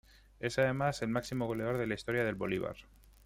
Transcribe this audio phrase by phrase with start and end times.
[0.39, 2.75] Es además el máximo goleador de la historia del Bolívar.